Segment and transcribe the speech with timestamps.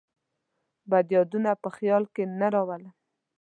[0.91, 2.93] بد یادونه په خیال کې نه راولم.